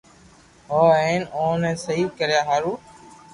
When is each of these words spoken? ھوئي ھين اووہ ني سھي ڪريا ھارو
ھوئي 0.71 0.99
ھين 1.05 1.23
اووہ 1.35 1.59
ني 1.61 1.71
سھي 1.83 1.97
ڪريا 2.17 2.41
ھارو 2.47 2.73